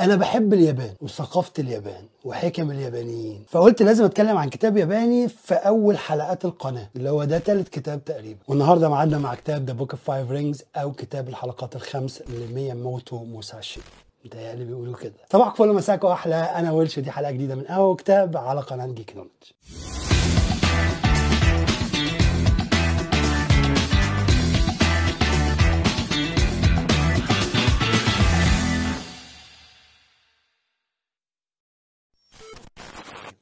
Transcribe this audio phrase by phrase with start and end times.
[0.00, 3.44] أنا بحب اليابان وثقافة اليابان وحكم اليابانيين.
[3.48, 8.04] فقلت لازم أتكلم عن كتاب ياباني في أول حلقات القناة اللي هو ده ثالث كتاب
[8.04, 8.40] تقريبا.
[8.48, 13.80] والنهاردة معانا مع كتاب The Book of Five Rings أو كتاب الحلقات الخمس لمياموتو موساشي.
[14.24, 15.14] متهيألي بيقولوا كده.
[15.32, 19.16] صباحكم فل مساكم أحلى أنا وليد ودي حلقة جديدة من أول كتاب على قناة Geek
[19.16, 19.30] Knowledge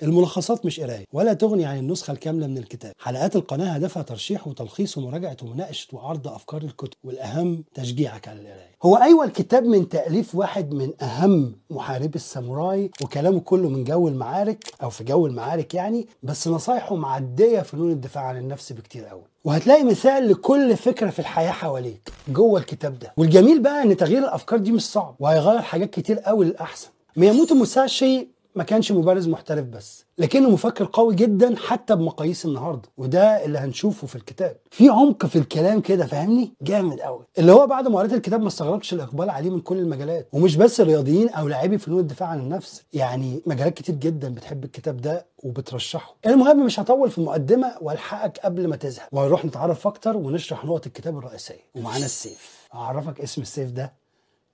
[0.03, 2.93] الملخصات مش قراية ولا تغني عن النسخة الكاملة من الكتاب.
[2.99, 8.75] حلقات القناة هدفها ترشيح وتلخيص ومراجعة ومناقشة وعرض أفكار الكتب والأهم تشجيعك على القراية.
[8.83, 14.65] هو أيوه الكتاب من تأليف واحد من أهم محاربي الساموراي وكلامه كله من جو المعارك
[14.83, 19.85] أو في جو المعارك يعني بس نصايحه معدية فنون الدفاع عن النفس بكتير قوي وهتلاقي
[19.85, 23.13] مثال لكل فكرة في الحياة حواليك جوه الكتاب ده.
[23.17, 26.89] والجميل بقى إن تغيير الأفكار دي مش صعب وهيغير حاجات كتير قوي للأحسن.
[27.17, 33.45] مياموتو موساشي ما كانش مبارز محترف بس لكنه مفكر قوي جدا حتى بمقاييس النهارده وده
[33.45, 34.57] اللي هنشوفه في الكتاب.
[34.71, 38.49] في عمق في الكلام كده فاهمني؟ جامد قوي اللي هو بعد ما قريت الكتاب ما
[38.49, 40.29] استغربتش الإقبال عليه من كل المجالات.
[40.33, 44.97] ومش بس الرياضيين أو لاعبي فنون الدفاع عن النفس يعني مجالات كتير جدا بتحب الكتاب
[44.97, 46.17] ده وبترشحه.
[46.27, 49.09] المهم مش هطول في المقدمة وألحقك قبل ما تزهق.
[49.13, 51.65] وهنروح نتعرف أكتر ونشرح نقط الكتاب الرئيسية.
[51.75, 52.69] ومعانا السيف.
[52.73, 53.93] هعرفك اسم السيف ده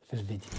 [0.09, 0.51] في الفيديو.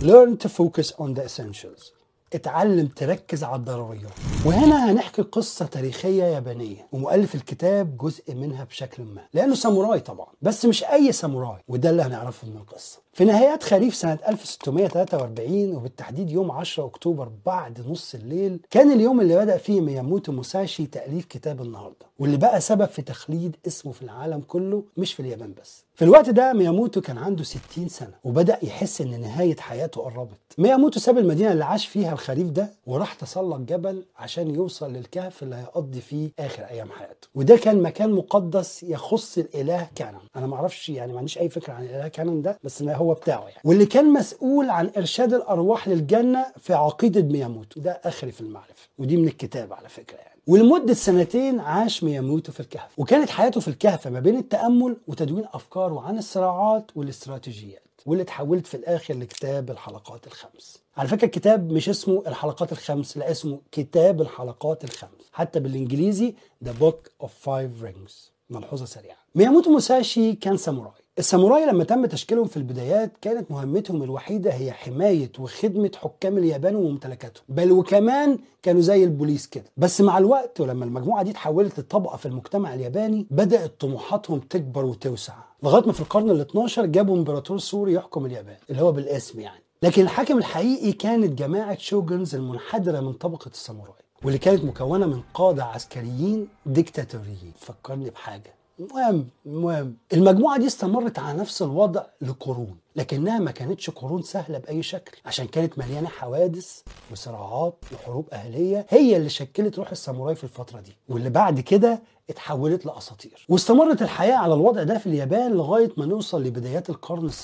[0.00, 2.03] Learn to focus on the essentials.
[2.34, 4.12] اتعلم تركز على الضروريات.
[4.46, 10.64] وهنا هنحكي قصة تاريخية يابانية ومؤلف الكتاب جزء منها بشكل ما لأنه ساموراي طبعا بس
[10.64, 13.03] مش أي ساموراي وده اللي هنعرفه من القصة.
[13.14, 19.36] في نهايات خريف سنة 1643 وبالتحديد يوم 10 أكتوبر بعد نص الليل كان اليوم اللي
[19.36, 24.40] بدأ فيه مياموتو موساشي تأليف كتاب النهاردة واللي بقى سبب في تخليد اسمه في العالم
[24.40, 25.84] كله مش في اليابان بس.
[25.94, 30.38] في الوقت ده مياموتو كان عنده 60 سنة وبدأ يحس إن نهاية حياته قربت.
[30.58, 35.56] مياموتو ساب المدينة اللي عاش فيها الخريف ده وراح تسلق جبل عشان يوصل للكهف اللي
[35.56, 37.28] هيقضي فيه آخر أيام حياته.
[37.34, 40.20] وده كان مكان مقدس يخص الإله كانون.
[40.36, 43.60] أنا معرفش يعني ما عنديش أي فكرة عن الإله كانون ده بس هو بتاعه يعني.
[43.64, 49.16] واللي كان مسؤول عن إرشاد الأرواح للجنة في عقيدة مياموتو ده آخري في المعرفة ودي
[49.16, 50.40] من الكتاب على فكرة يعني.
[50.46, 56.00] ولمدة سنتين عاش مياموتو في الكهف وكانت حياته في الكهف ما بين التأمل وتدوين أفكاره
[56.00, 60.78] عن الصراعات والاستراتيجيات واللي اتحولت في الآخر لكتاب الحلقات الخمس.
[60.96, 66.34] على فكرة الكتاب مش اسمه الحلقات الخمس لا اسمه كتاب الحلقات الخمس حتى بالإنجليزي
[66.64, 68.12] The Book of Five Rings
[68.50, 69.16] ملحوظة سريعة.
[69.34, 71.03] مياموتو موساشي كان ساموراي.
[71.18, 77.44] الساموراي لما تم تشكيلهم في البدايات كانت مهمتهم الوحيدة هي حماية وخدمة حكام اليابان وممتلكاتهم.
[77.48, 79.64] بل وكمان كانوا زي البوليس كده.
[79.76, 85.34] بس مع الوقت ولما المجموعة دي اتحولت لطبقة في المجتمع الياباني بدأت طموحاتهم تكبر وتوسع.
[85.62, 89.62] لغاية ما في القرن ال 12 جابوا إمبراطور صوري يحكم اليابان اللي هو بالاسم يعني.
[89.82, 93.94] لكن الحاكم الحقيقي كانت جماعة shoguns المنحدرة من طبقة الساموراي
[94.24, 97.52] واللي كانت مكونة من قادة عسكريين ديكتاتوريين.
[97.58, 98.54] فكرني بحاجة.
[98.80, 104.82] المهم المهم المجموعة دي استمرت على نفس الوضع لقرون لكنها ما كانتش قرون سهلة بأي
[104.82, 106.80] شكل عشان كانت مليانة حوادث
[107.12, 112.86] وصراعات وحروب أهلية هي اللي شكلت روح الساموراي في الفترة دي واللي بعد كده اتحولت
[112.86, 113.46] لأساطير.
[113.48, 117.34] واستمرت الحياة على الوضع ده في اليابان لغاية ما نوصل لبدايات القرن ال17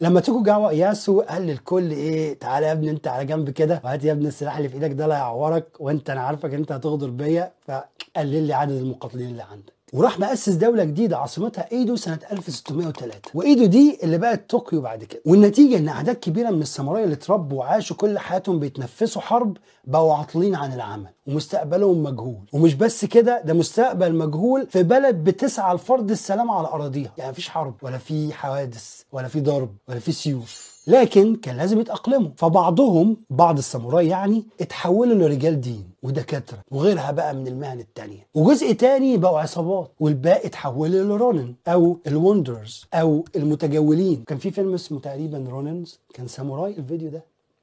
[0.00, 4.12] لما توكوجاوا إياسو قال للكل إيه تعالى يا ابني أنت على جنب كده وهات يا
[4.12, 7.52] ابني السلاح اللي في إيدك ده لا يعورك وأنت أنا عارفك أنت هتغدر بيا.
[7.66, 9.72] فقلل لي عدد المقاتلين اللي عندك.
[9.92, 15.20] وراح مؤسس دولة جديدة عاصمتها إيدو سنة 1603 وإيدو دي اللي بقت طوكيو بعد كده.
[15.26, 20.54] والنتيجة إن أعداد كبيرة من الساموراي اللي اتربوا وعاشوا كل حياتهم بيتنفسوا حرب بقوا عاطلين
[20.54, 22.46] عن العمل ومستقبلهم مجهول.
[22.52, 27.12] ومش بس كده ده مستقبل مجهول في بلد بتسعى لفرض السلام على أراضيها.
[27.18, 30.73] يعني مفيش حرب ولا في حوادث ولا في ضرب ولا في سيوف.
[30.86, 32.30] لكن كان لازم يتأقلموا.
[32.36, 38.26] فبعضهم بعض الساموراي يعني اتحولوا لرجال دين ودكاترة وغيرها بقى من المهن التانية.
[38.34, 44.24] وجزء تاني بقوا عصابات والباقي اتحولوا لرونين أو ال wanderers أو المتجولين.
[44.26, 46.70] كان في فيلم اسمه تقريبا Ronins كان ساموراي.
[46.78, 47.22] الفيديو ده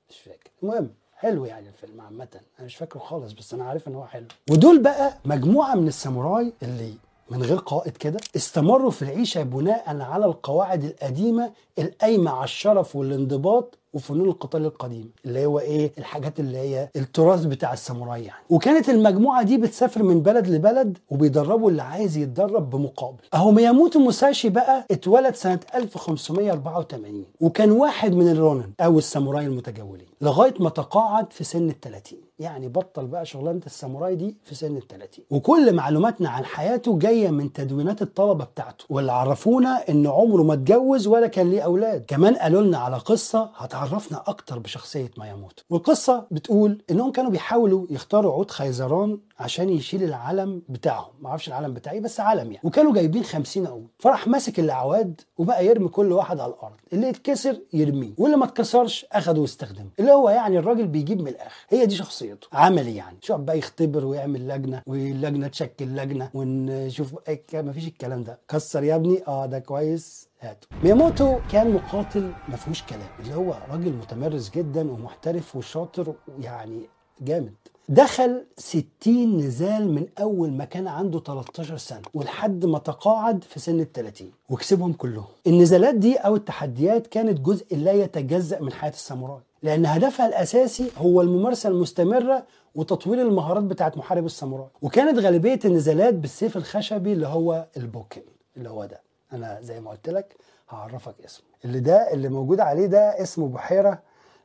[0.10, 0.50] مش فاكر.
[0.64, 2.28] المهم حلو يعني الفيلم عامة.
[2.60, 4.26] أنا مش فاكره خالص بس أنا عارف إن هو حلو.
[4.52, 6.94] ودول بقى مجموعة من الساموراي اللي
[7.32, 13.78] من غير قائد كده استمروا في العيشة بناء على القواعد القديمة القايمة على الشرف والانضباط
[13.94, 18.44] وفنون القتال القديم اللي هو إيه؟ الحاجات اللي هي التراث بتاع الساموراي يعني.
[18.50, 23.18] وكانت المجموعة دي بتسافر من بلد لبلد وبيدربوا اللي عايز يتدرب بمقابل.
[23.34, 30.54] أهو مياموتو موساشي بقى اتولد سنة 1584 وكان واحد من الرونن أو الساموراي المتجولين لغاية
[30.60, 34.88] ما تقاعد في سن ال 30 يعني بطل بقى شغلانة الساموراي دي في سن ال
[34.88, 40.54] 30 وكل معلوماتنا عن حياته جاية من تدوينات الطلبة بتاعته واللي عرفونا إن عمره ما
[40.54, 42.06] اتجوز ولا كان ليه أولاد.
[42.08, 47.88] كمان قالوا لنا على قصة هتعرف تعرفنا أكتر بشخصية ماياموتو والقصة بتقول إنهم كانوا بيحاولوا
[47.90, 51.12] يختاروا عود خيزران عشان يشيل العلم بتاعهم.
[51.20, 52.68] ما أعرفش العلم بتاعي بس علم يعني.
[52.68, 53.88] وكانوا جايبين 50 عود.
[54.00, 56.76] فراح ماسك الاعواد وبقى يرمي كل واحد على الأرض.
[56.94, 58.12] اللي يتكسر يرميه.
[58.18, 59.90] واللي ما اتكسرش أخده واستخدمه.
[60.00, 61.66] اللي هو يعني الراجل بيجيب من الآخر.
[61.70, 62.48] هي دي شخصيته.
[62.54, 63.18] عملي يعني.
[63.22, 67.16] شوف بقى يختبر ويعمل لجنة واللجنة تشكل لجنة ونشوف
[67.54, 68.40] ما فيش الكلام ده.
[68.50, 69.24] كسر يا ابني.
[69.28, 70.28] آه ده كويس.
[70.42, 70.68] هاته.
[70.84, 73.08] مياموتو كان مقاتل ما فيهوش كلام.
[73.20, 76.82] اللي هو راجل متمرس جدا ومحترف وشاطر ويعني
[77.22, 77.54] جامد.
[77.92, 83.80] دخل 60 نزال من أول ما كان عنده 13 سنة ولحد ما تقاعد في سن
[83.80, 85.26] ال 30 وكسبهم كلهم.
[85.48, 89.42] النزالات دي أو التحديات كانت جزء لا يتجزأ من حياة الساموراي.
[89.64, 92.44] لأن هدفها الأساسي هو الممارسة المستمرة
[92.76, 94.68] وتطوير المهارات بتاعت محارب الساموراي.
[94.82, 98.22] وكانت غالبية النزالات بالسيف الخشبي اللي هو البوكن
[98.58, 99.02] اللي هو ده.
[99.34, 100.36] أنا زي ما قلت لك
[100.70, 101.46] هعرفك اسمه.
[101.66, 104.00] اللي ده اللي موجود عليه ده اسمه بحيرة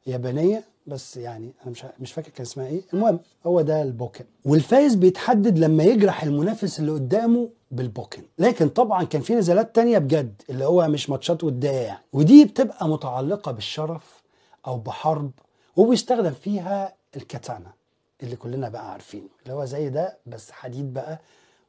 [0.06, 0.64] يابانية.
[0.86, 2.82] بس يعني أنا مش مش فاكر كان اسمها إيه.
[2.94, 4.24] المهم هو ده البوكن.
[4.44, 8.22] والفايز بيتحدد لما يجرح المنافس اللي قدامه بالبوكن.
[8.38, 12.04] لكن طبعا كان في نزالات تانية بجد اللي هو مش ماتشات ودية يعني.
[12.12, 14.22] ودي بتبقى متعلقة بالشرف
[14.66, 15.30] أو بحرب
[15.76, 17.72] وبيستخدم فيها الكاتانا
[18.22, 19.28] اللي كلنا بقى عارفينه.
[19.42, 21.20] اللي هو زي ده بس حديد بقى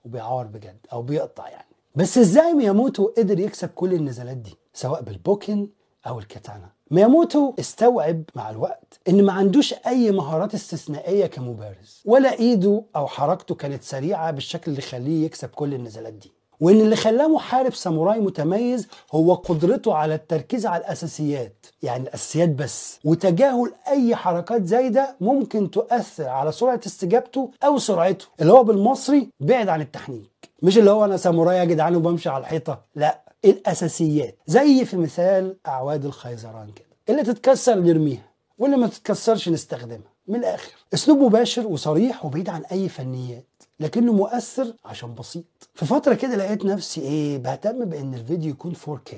[0.06, 1.68] وبيعور بجد أو بيقطع يعني.
[1.96, 5.68] بس إزاي مياموتو قدر يكسب كل النزالات دي؟ سواء بالبوكن
[6.07, 12.83] أو الكاتانا مياموتو استوعب مع الوقت إن ما عندوش أي مهارات استثنائية كمبارز ولا إيده
[12.95, 16.31] أو حركته كانت سريعة بالشكل اللي يخليه يكسب كل النزالات دي.
[16.59, 23.00] وإن اللي خلاه محارب ساموراي متميز هو قدرته على التركيز على الأساسيات يعني الأساسيات بس.
[23.03, 29.69] وتجاهل أي حركات زايدة ممكن تؤثر على سرعة استجابته أو سرعته اللي هو بالمصري بعد
[29.69, 30.50] عن التحنيك.
[30.63, 33.26] مش اللي هو أنا ساموراي يا جدعان وبمشي على الحيطة لا.
[33.45, 34.38] الأساسيات.
[34.48, 36.88] زي في مثال أعواد الخيزران كده.
[37.10, 40.13] اللي تتكسر نرميها واللي ما تتكسرش نستخدمها.
[40.28, 43.48] من الآخر أسلوب مباشر وصريح وبعيد عن أي فنيات
[43.80, 45.45] لكنه مؤثر عشان بسيط.
[45.74, 49.13] في فترة كده لقيت نفسي إيه بهتم بإن الفيديو يكون 4K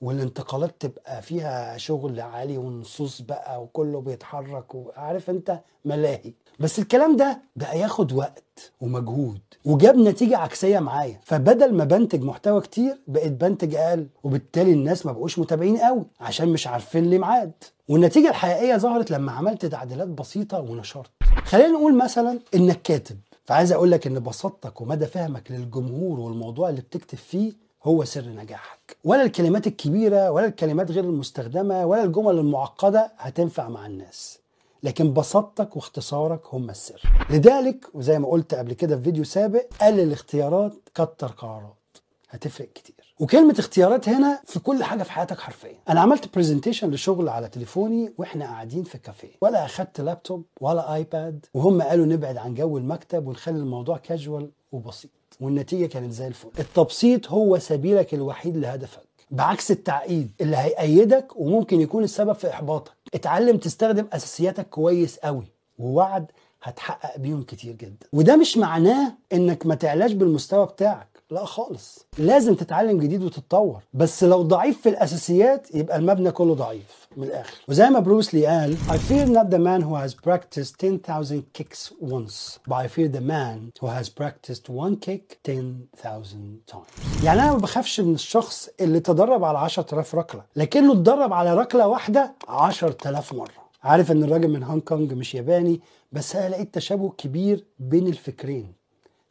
[0.00, 6.32] والانتقالات تبقى فيها شغل عالي ونصوص بقى وكله بيتحرك وعارف انت ملاهي.
[6.60, 11.20] بس الكلام ده بقى ياخد وقت ومجهود وجاب نتيجة عكسية معايا.
[11.22, 14.06] فبدل ما بنتج محتوى كتير بقيت بنتج أقل.
[14.24, 17.52] وبالتالي الناس ما بقوش متابعين قوي عشان مش عارفين لي ميعاد.
[17.88, 21.10] والنتيجة الحقيقية ظهرت لما عملت تعديلات بسيطة ونشرت.
[21.44, 23.16] خلينا نقول مثلا إنك كاتب.
[23.44, 27.52] فعايز أقول لك إن بساطتك ومدى فهمك للجمهور والموضوع اللي بتكتب فيه
[27.86, 28.96] هو سر نجاحك.
[29.04, 34.38] ولا الكلمات الكبيرة ولا الكلمات غير المستخدمة ولا الجمل المعقدة هتنفع مع الناس.
[34.82, 37.02] لكن بساطتك واختصارك هم السر.
[37.30, 41.96] لذلك وزي ما قلت قبل كده في فيديو سابق قلل الاختيارات كتر قرارات.
[42.30, 42.95] هتفرق كتير.
[43.20, 45.78] وكلمة اختيارات هنا في كل حاجة في حياتك حرفيا.
[45.88, 49.30] أنا عملت presentation لشغل على تليفوني وإحنا قاعدين في كافيه.
[49.40, 55.10] ولا أخدت لابتوب ولا iPad وهم قالوا نبعد عن جو المكتب ونخلي الموضوع كاجوال وبسيط.
[55.40, 56.48] والنتيجة كانت زي الفل.
[56.58, 59.06] التبسيط هو سبيلك الوحيد لهدفك.
[59.30, 62.92] بعكس التعقيد اللي هيأيدك وممكن يكون السبب في إحباطك.
[63.14, 65.46] اتعلم تستخدم أساسياتك كويس قوي
[65.78, 66.26] ووعد
[66.62, 68.06] هتحقق بيهم كتير جدا.
[68.12, 71.15] وده مش معناه إنك ما تعلاش بالمستوى بتاعك.
[71.30, 72.06] لا خالص.
[72.18, 77.54] لازم تتعلم جديد وتتطور بس لو ضعيف في الأساسيات يبقى المبنى كله ضعيف من الآخر.
[77.68, 81.92] وزي ما بروس لي قال I fear not the man who has practiced 10,000 kicks
[82.00, 87.24] once but I fear the man who has practiced one kick 10,000 times.
[87.24, 91.88] يعني أنا ما بخافش من الشخص اللي تدرب على 10000 ركلة لكنه اتدرب على ركلة
[91.88, 93.66] واحدة 10000 مرة.
[93.84, 95.80] عارف إن الراجل من هونج كونج مش ياباني
[96.12, 98.72] بس أنا لقيت تشابه كبير بين الفكرين.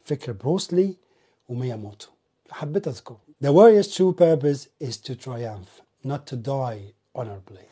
[0.04, 0.96] فكر بروسلي
[1.48, 2.08] ومياموتو.
[2.50, 7.66] حبيت اذكره The warrior's true purpose is to triumph not to die honorably.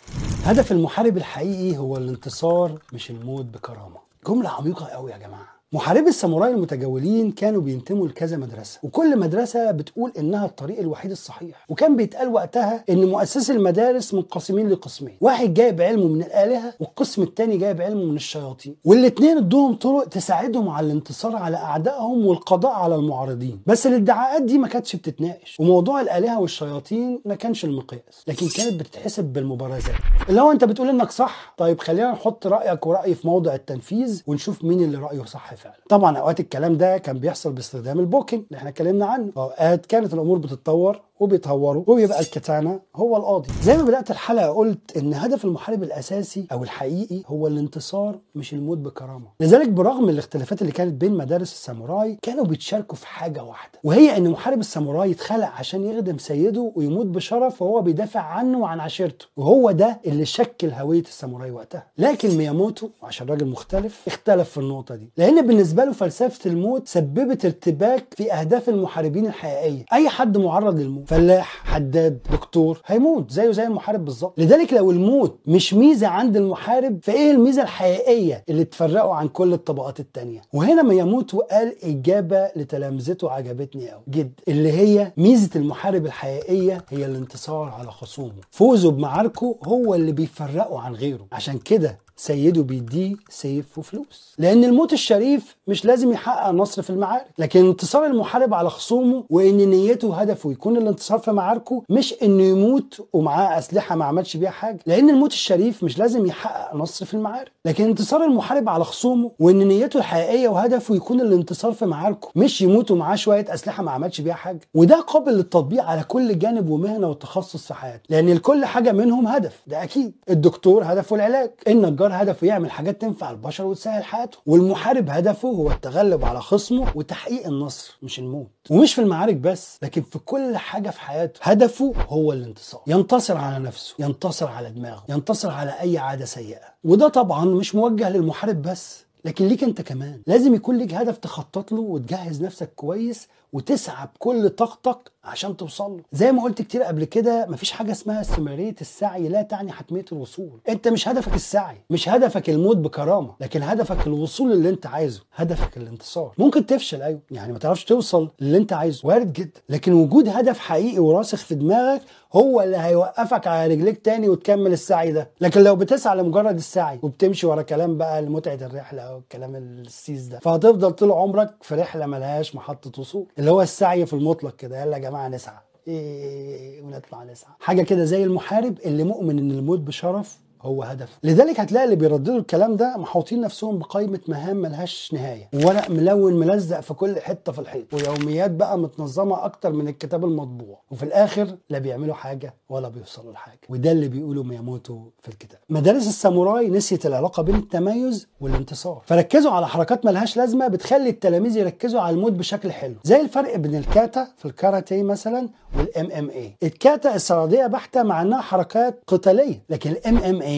[0.44, 3.98] هدف المحارب الحقيقي هو الانتصار مش الموت بكرامة.
[4.26, 5.53] جملة عميقة قوي يا جماعة.
[5.72, 11.66] محاربي الساموراي المتجولين كانوا بينتموا لكذا مدرسة وكل مدرسة بتقول إنها الطريق الوحيد الصحيح.
[11.68, 17.56] وكان بيتقال وقتها إن مؤسسي المدارس منقسمين لقسمين واحد جايب علمه من الآلهة والقسم التاني
[17.56, 18.76] جايب علمه من الشياطين.
[18.84, 23.62] والاتنين ادوهم طرق تساعدهم على الانتصار على أعدائهم والقضاء على المعارضين.
[23.66, 29.24] بس الادعاءات دي ما كانتش بتتناقش وموضوع الآلهة والشياطين ما كانش المقياس لكن كانت بتتحسب
[29.24, 29.94] بالمبارزات.
[30.28, 34.64] اللي هو أنت بتقول إنك صح طيب خلينا نحط رأيك ورأيي في موضع التنفيذ ونشوف
[34.64, 35.76] مين اللي رأيه صح فعلا.
[35.88, 39.32] طبعا أوقات الكلام ده كان بيحصل باستخدام البوكن اللي إحنا اتكلمنا عنه.
[39.36, 43.48] اوقات كانت الأمور بتتطور وبيطوره وبيبقى الكتانة هو القاضي.
[43.62, 48.78] زي ما بدأت الحلقة قلت إن هدف المحارب الأساسي أو الحقيقي هو الانتصار مش الموت
[48.78, 49.26] بكرامة.
[49.40, 54.30] لذلك برغم الاختلافات اللي كانت بين مدارس الساموراي كانوا بيتشاركوا في حاجة واحدة وهي إن
[54.30, 60.00] محارب الساموراي اتخلق عشان يخدم سيده ويموت بشرف وهو بيدافع عنه وعن عشيرته وهو ده
[60.06, 61.86] اللي شكل هوية الساموراي وقتها.
[61.98, 67.44] لكن مياموتو عشان راجل مختلف اختلف في النقطة دي لأن بالنسبة له فلسفة الموت سببت
[67.44, 69.84] ارتباك في أهداف المحاربين الحقيقية.
[69.92, 74.40] أي حد معرض للموت فلاح حداد دكتور هيموت زيه زي المحارب بالظبط.
[74.40, 80.00] لذلك لو الموت مش ميزة عند المحارب فإيه الميزة الحقيقية اللي تفرقه عن كل الطبقات
[80.00, 87.06] التانية؟ وهنا مياموتو قال إجابة لتلامذته عجبتني قوي جدا اللي هي ميزة المحارب الحقيقية هي
[87.06, 88.32] الانتصار على خصومه.
[88.50, 91.26] فوزه بمعاركه هو اللي بيفرقه عن غيره.
[91.32, 94.34] عشان كده سيده بيديه سيف وفلوس.
[94.38, 99.56] لأن الموت الشريف مش لازم يحقق نصر في المعارك لكن انتصار المحارب على خصومه وإن
[99.56, 104.78] نيته وهدفه يكون الانتصار في معاركه مش إنه يموت ومعاه أسلحة ما عملش بيها حاجة.
[104.86, 109.58] لأن الموت الشريف مش لازم يحقق نصر في المعارك لكن انتصار المحارب على خصومه وإن
[109.68, 114.34] نيته الحقيقيه وهدفه يكون الانتصار في معاركه مش يموت ومعاه شوية أسلحة ما عملش بيها
[114.34, 114.60] حاجة.
[114.74, 119.60] وده قابل للتطبيق على كل جانب ومهنة وتخصص في حياته لأن لكل حاجة منهم هدف
[119.66, 120.12] ده أكيد.
[120.30, 121.50] الدكتور هدفه العلاج.
[121.68, 127.46] النجار هدفه يعمل حاجات تنفع البشر وتسهل حياتهم والمحارب هدفه هو التغلب على خصمه وتحقيق
[127.46, 128.50] النصر مش الموت.
[128.70, 132.80] ومش في المعارك بس لكن في كل حاجة في حياته هدفه هو الانتصار.
[132.86, 136.60] ينتصر على نفسه ينتصر على دماغه ينتصر على أي عادة سيئة.
[136.84, 140.20] وده طبعا مش موجه للمحارب بس لكن ليك أنت كمان.
[140.26, 146.02] لازم يكون ليك هدف تخطط له وتجهز نفسك كويس وتسعى بكل طاقتك عشان توصل له.
[146.12, 150.60] زي ما قلت كتير قبل كده مفيش حاجة اسمها استمرارية السعي لا تعني حتمية الوصول.
[150.68, 155.76] انت مش هدفك السعي مش هدفك الموت بكرامة لكن هدفك الوصول اللي انت عايزه هدفك
[155.76, 156.32] الانتصار.
[156.38, 159.08] ممكن تفشل أيوه يعني ما تعرفش توصل للي انت عايزه.
[159.08, 164.28] وارد جدا لكن وجود هدف حقيقي وراسخ في دماغك هو اللي هيوقفك على رجليك تاني
[164.28, 165.30] وتكمل السعي ده.
[165.40, 170.38] لكن لو بتسعى لمجرد السعي وبتمشي ورا كلام بقى لمتعة الرحلة أو الكلام السيس ده
[170.38, 173.26] فهتفضل طول عمرك في رحلة ملهاش محطة وصول.
[173.44, 175.58] اللي هو السعي في المطلق كده يلا يا جماعة نسعى.
[175.88, 177.52] إيه ونطلع نسعى.
[177.60, 181.18] حاجة كده زي المحارب اللي مؤمن إن الموت بشرف هو هدف.
[181.24, 185.48] لذلك هتلاقي اللي بيرددوا الكلام ده محاوطين نفسهم بقائمة مهام ملهاش نهاية.
[185.54, 187.94] ورق ملون ملزق في كل حتة في الحيط.
[187.94, 190.80] ويوميات بقى متنظمة أكتر من الكتاب المطبوع.
[190.90, 193.60] وفي الآخر لا بيعملوا حاجة ولا بيوصلوا لحاجة.
[193.68, 195.58] وده اللي بيقولوا مياموتو في الكتاب.
[195.68, 199.02] مدارس الساموراي نسيت العلاقة بين التميز والانتصار.
[199.06, 202.94] فركزوا على حركات ملهاش لازمة بتخلي التلاميذ يركزوا على الموت بشكل حلو.
[203.04, 209.02] زي الفرق بين الكاتا في الكاراتيه مثلا وال MMA الكاتا استعراضيه بحتة مع إنها حركات
[209.06, 209.62] قتالية.
[209.70, 210.53] لكن ال MMA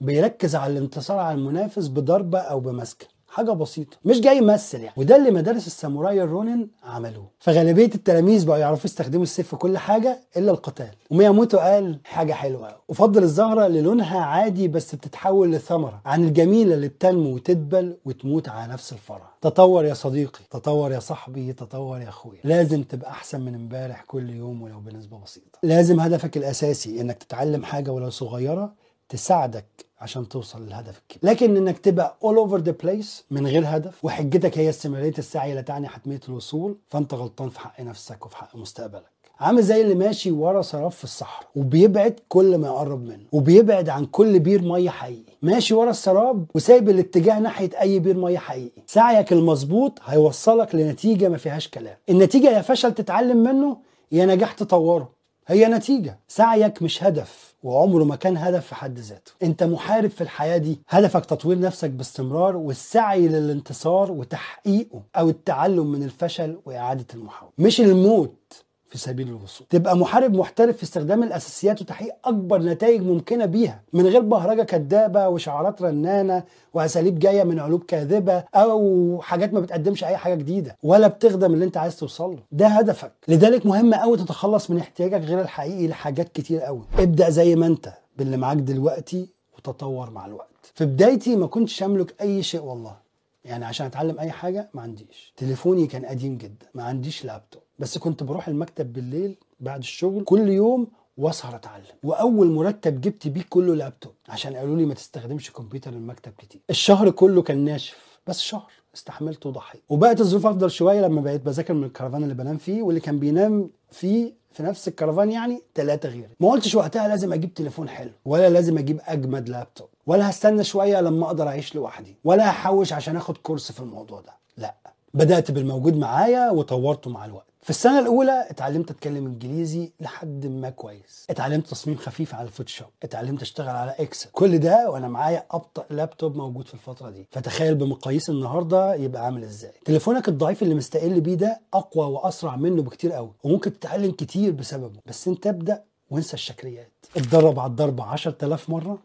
[0.00, 3.06] بيركز على الانتصار على المنافس بضربة أو بمسكة.
[3.30, 3.96] حاجة بسيطة.
[4.04, 4.94] مش جاي يمثل يعني.
[4.96, 7.28] وده اللي مدارس الساموراي الرونين عملوه.
[7.38, 10.90] فغالبية التلاميذ بقوا يعرفوا يستخدموا السيف في كل حاجة إلا القتال.
[11.10, 16.88] ومياموتو قال حاجة حلوة افضل الزهرة اللي لونها عادي بس بتتحول لثمرة عن الجميلة اللي
[16.88, 19.30] بتنمو وتدبل وتموت على نفس الفرع.
[19.40, 20.40] تطور يا صديقي.
[20.50, 21.52] تطور يا صاحبي.
[21.52, 22.40] تطور يا أخويا.
[22.44, 25.58] لازم تبقى أحسن من امبارح كل يوم ولو بنسبة بسيطة.
[25.62, 28.72] لازم هدفك الأساسي إنك تتعلم حاجة ولو صغيرة
[29.08, 29.66] تساعدك
[30.00, 34.58] عشان توصل للهدف الكبير لكن إنك تبقى all over the place من غير هدف وحجتك
[34.58, 39.18] هي استمرارية السعي لا تعني حتمية الوصول فأنت غلطان في حق نفسك وفي حق مستقبلك.
[39.40, 44.06] عامل زي اللي ماشي ورا سراب في الصحراء وبيبعد كل ما يقرب منه وبيبعد عن
[44.06, 45.32] كل بير مية حقيقي.
[45.42, 48.82] ماشي ورا السراب وسايب الاتجاه ناحية أي بير مية حقيقي.
[48.86, 51.96] سعيك المظبوط هيوصلك لنتيجة ما فيهاش كلام.
[52.08, 53.76] النتيجة يا فشل تتعلم منه
[54.12, 55.17] يا نجاح تطوره.
[55.50, 56.18] هي نتيجة.
[56.28, 59.32] سعيك مش هدف وعمره ما كان هدف في حد ذاته.
[59.42, 60.80] انت محارب في الحياة دي.
[60.88, 67.52] هدفك تطوير نفسك باستمرار والسعي للانتصار وتحقيقه أو التعلم من الفشل وإعادة المحاولة.
[67.58, 69.66] مش الموت في سبيل الوصول.
[69.70, 73.82] تبقى محارب محترف في استخدام الأساسيات وتحقيق أكبر نتائج ممكنة بيها.
[73.92, 76.42] من غير بهرجة كدابة وشعارات رنانة
[76.74, 81.64] وأساليب جاية من علوم كاذبة أو حاجات ما بتقدمش أي حاجة جديدة ولا بتخدم اللي
[81.64, 82.42] أنت عايز توصل له.
[82.52, 83.12] ده هدفك.
[83.28, 87.92] لذلك مهم قوي تتخلص من احتياجك غير الحقيقي لحاجات كتير قوي ابدأ زي ما أنت
[88.16, 89.28] باللي معاك دلوقتي
[89.58, 90.48] وتطور مع الوقت.
[90.74, 92.96] في بدايتي ما كنتش أملك أي شيء والله.
[93.44, 95.32] يعني عشان أتعلم أي حاجة ما عنديش.
[95.36, 96.66] تليفوني كان قديم جدا.
[96.74, 97.62] ما عنديش لابتوب.
[97.78, 101.84] بس كنت بروح المكتب بالليل بعد الشغل كل يوم واسهر أتعلم.
[102.02, 106.60] وأول مرتب جبت بيه كله لابتوب عشان قالوا لي ما تستخدمش كمبيوتر المكتب كتير.
[106.70, 109.82] الشهر كله كان ناشف بس شهر استحملت وضحيت.
[109.88, 113.70] وبقت الظروف أفضل شوية لما بقيت بذاكر من الكرفان اللي بنام فيه واللي كان بينام
[113.90, 116.28] فيه في نفس الكرفان يعني ثلاثة غيري.
[116.40, 121.00] ما قلتش وقتها لازم أجيب تليفون حلو ولا لازم أجيب أجمد لابتوب ولا هستنى شوية
[121.00, 124.32] لما أقدر أعيش لوحدي ولا هحوش عشان آخد كورس في الموضوع ده.
[124.56, 124.74] لأ.
[125.14, 127.48] بدأت بالموجود معايا وطورته مع الوقت.
[127.62, 132.88] في السنة الأولى اتعلمت أتكلم إنجليزي لحد ما كويس، اتعلمت تصميم خفيف على ال Photoshop،
[133.02, 137.74] اتعلمت أشتغل على Excel، كل ده وأنا معايا أبطأ لابتوب موجود في الفترة دي، فتخيل
[137.74, 143.12] بمقاييس النهاردة يبقى عامل إزاي؟ تليفونك الضعيف اللي مستقل بيه ده أقوى وأسرع منه بكتير
[143.12, 146.92] قوي، وممكن تتعلم كتير بسببه، بس أنت ابدأ وانسى الشكليات.
[147.16, 148.98] اتدرب على الضرب 10000 مرة.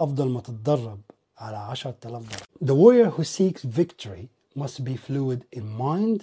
[0.00, 1.00] أفضل ما تتدرب
[1.38, 2.68] على 10000 ضرب.
[2.68, 6.20] The warrior who seeks victory must be fluid in mind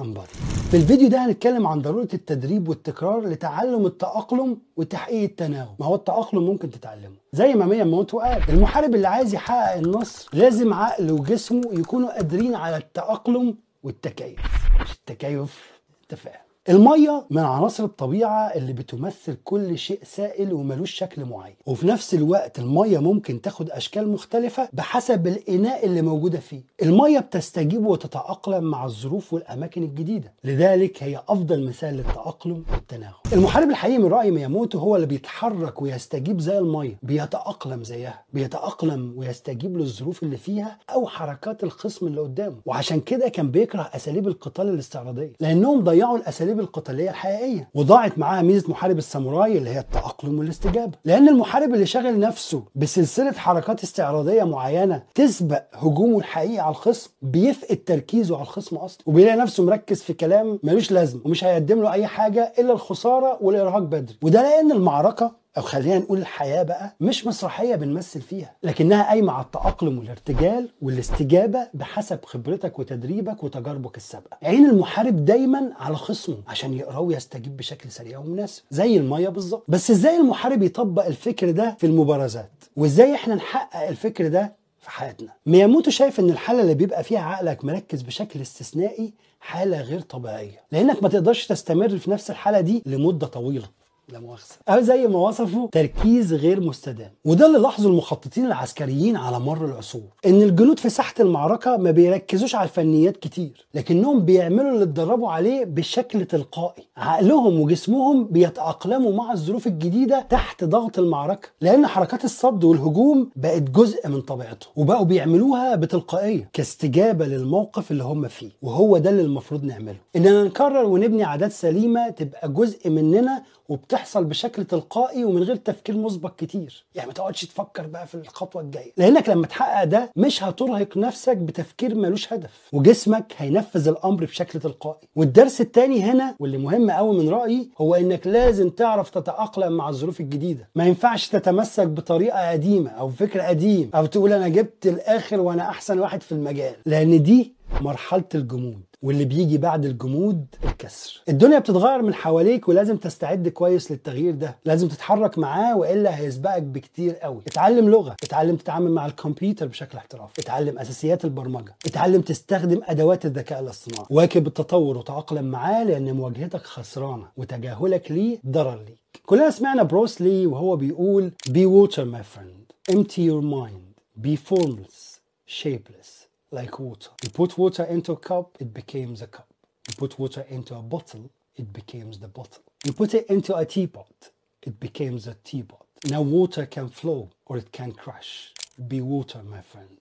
[0.00, 0.36] and body.
[0.70, 5.74] في الفيديو ده هنتكلم عن ضرورة التدريب والتكرار لتعلم التأقلم وتحقيق التناغم.
[5.80, 7.16] ما هو التأقلم ممكن تتعلمه.
[7.32, 12.76] زي ما مياموتو قال المحارب اللي عايز يحقق النصر لازم عقله وجسمه يكونوا قادرين على
[12.76, 14.40] التأقلم والتكيف.
[14.82, 21.24] مش التكيف انت فاهم المية من عناصر الطبيعة اللي بتمثل كل شيء سائل وملوش شكل
[21.24, 21.54] معين.
[21.66, 26.60] وفي نفس الوقت المية ممكن تاخد أشكال مختلفة بحسب الإناء اللي موجودة فيه.
[26.82, 30.32] المية بتستجيب وتتأقلم مع الظروف والأماكن الجديدة.
[30.44, 33.14] لذلك هي أفضل مثال للتأقلم والتناغم.
[33.32, 36.98] المحارب الحقيقي من رأي مياموتو هو اللي بيتحرك ويستجيب زي المية.
[37.02, 38.24] بيتأقلم زيها.
[38.32, 42.56] بيتأقلم ويستجيب للظروف اللي فيها أو حركات الخصم اللي قدامه.
[42.66, 45.32] وعشان كده كان بيكره أساليب القتال الاستعراضية.
[45.40, 50.92] لأنهم ضيعوا الأساليب الاساليب القتالية الحقيقية وضاعت معاها ميزة محارب الساموراي اللي هي التأقلم والاستجابة.
[51.04, 57.76] لأن المحارب اللي شاغل نفسه بسلسلة حركات استعراضية معينة تسبق هجومه الحقيقي على الخصم بيفقد
[57.76, 62.06] تركيزه على الخصم أصلا وبيلاقي نفسه مركز في كلام ملوش لازمة ومش هيقدم له أي
[62.06, 64.16] حاجة إلا الخسارة والإرهاق بدري.
[64.22, 69.44] وده لأن المعركة أو خلينا نقول الحياة بقى مش مسرحية بنمثل فيها لكنها قايمة على
[69.44, 74.38] التأقلم والارتجال والاستجابة بحسب خبرتك وتدريبك وتجاربك السابقة.
[74.42, 79.64] عين المحارب دايما على خصمه عشان يقراه ويستجيب بشكل سريع ومناسب زي المية بالظبط.
[79.68, 85.28] بس إزاي المحارب يطبق الفكر ده في المبارزات؟ وإزاي إحنا نحقق الفكر ده في حياتنا؟
[85.46, 91.02] مياموتو شايف إن الحالة اللي بيبقى فيها عقلك مركز بشكل استثنائي حالة غير طبيعية لأنك
[91.02, 93.68] ما تقدرش تستمر في نفس الحالة دي لمدة طويلة.
[94.12, 94.54] لا مؤاخذة.
[94.68, 97.10] أو زي ما وصفوا تركيز غير مستدام.
[97.24, 102.54] وده اللي لاحظه المخططين العسكريين على مر العصور إن الجنود في ساحة المعركة ما بيركزوش
[102.54, 106.82] على الفنيات كتير لكنهم بيعملوا اللي اتدربوا عليه بشكل تلقائي.
[106.96, 114.08] عقلهم وجسمهم بيتأقلموا مع الظروف الجديدة تحت ضغط المعركة لأن حركات الصد والهجوم بقت جزء
[114.08, 118.50] من طبيعتهم وبقوا بيعملوها بتلقائية كاستجابة للموقف اللي هم فيه.
[118.62, 119.96] وهو ده اللي المفروض نعمله.
[120.16, 126.36] إننا نكرر ونبني عادات سليمة تبقى جزء مننا وبتحصل بشكل تلقائي ومن غير تفكير مسبق
[126.36, 126.84] كتير.
[126.94, 128.92] يعني ما تقعدش تفكر بقى في الخطوة الجاية.
[128.96, 132.68] لأنك لما تحقق ده مش هترهق نفسك بتفكير ملوش هدف.
[132.72, 135.08] وجسمك هينفذ الأمر بشكل تلقائي.
[135.16, 140.20] والدرس الثاني هنا واللي مهم قوي من رأيي هو إنك لازم تعرف تتأقلم مع الظروف
[140.20, 140.68] الجديدة.
[140.74, 145.98] ما ينفعش تتمسك بطريقة قديمة أو فكر قديم أو تقول أنا جبت الآخر وأنا أحسن
[145.98, 146.74] واحد في المجال.
[146.86, 148.80] لأن دي مرحلة الجمود.
[149.02, 151.22] واللي بيجي بعد الجمود الكسر.
[151.28, 154.56] الدنيا بتتغير من حواليك ولازم تستعد كويس للتغيير ده.
[154.64, 157.42] لازم تتحرك معاه وإلا هيسبقك بكتير قوي.
[157.46, 158.16] اتعلم لغة.
[158.22, 160.42] اتعلم تتعامل مع الكمبيوتر بشكل احترافي.
[160.42, 161.74] اتعلم أساسيات البرمجة.
[161.86, 164.06] اتعلم تستخدم أدوات الذكاء الاصطناعي.
[164.10, 169.20] واكب التطور وتأقلم معاه لأن مواجهتك خسرانة وتجاهلك ليه ضرر ليك.
[169.26, 172.92] كلنا سمعنا بروس لي وهو بيقول be water my friend.
[172.94, 174.00] Empty your mind.
[174.24, 175.20] Be formless.
[175.46, 176.15] Shapeless.
[176.51, 177.09] like water.
[177.23, 179.47] You put water into a cup, it becomes a cup.
[179.87, 182.63] You put water into a bottle, it becomes the bottle.
[182.85, 185.85] You put it into a teapot, it becomes a teapot.
[186.05, 188.53] Now water can flow or it can crash.
[188.87, 189.97] Be water, my friend.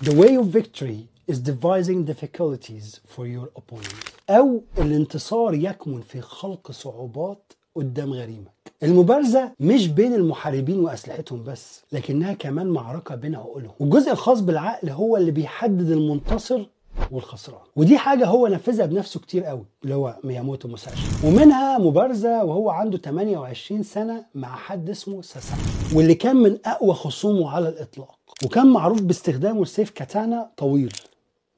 [0.00, 4.12] The way of victory is devising difficulties for your opponent.
[4.30, 8.57] أو الانتصار يكمن في خلق صعوبات قدام غريمك.
[8.83, 15.17] المبارزة مش بين المحاربين وأسلحتهم بس لكنها كمان معركة بين عقولهم والجزء الخاص بالعقل هو
[15.17, 16.65] اللي بيحدد المنتصر
[17.11, 17.61] والخسران.
[17.75, 21.01] ودي حاجة هو نفذها بنفسه كتير قوي اللي هو مياموتو موساشي.
[21.27, 27.49] ومنها مبارزة وهو عنده 28 سنة مع حد اسمه ساساكي واللي كان من أقوى خصومه
[27.49, 28.17] على الإطلاق.
[28.45, 30.93] وكان معروف باستخدامه لسيف كاتانا طويل.